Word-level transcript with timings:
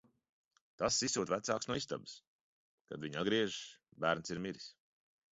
Tas 0.81 0.95
izsūta 1.07 1.33
vecākus 1.33 1.67
no 1.71 1.75
istabas. 1.81 2.13
Kad 2.93 3.03
viņi 3.03 3.19
atgriežas, 3.23 3.59
bērns 4.07 4.33
ir 4.37 4.41
miris. 4.47 4.71